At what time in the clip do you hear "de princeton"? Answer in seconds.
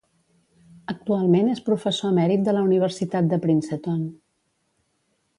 3.33-4.01